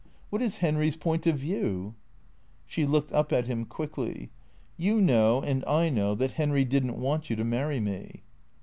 [0.31, 1.93] "What is Henry's point of view?"
[2.65, 4.31] She looked up at him quickly."
[4.87, 8.23] You know, and I know that Henry did n't want you to marry me."